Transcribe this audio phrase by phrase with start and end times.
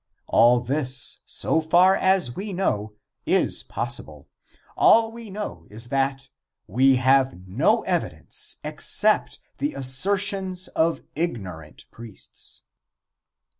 [0.25, 2.95] All this, so far as we know,
[3.27, 4.27] is possible.
[4.75, 6.27] All we know is that
[6.65, 12.63] we have no evidence except the assertions of ignorant priests.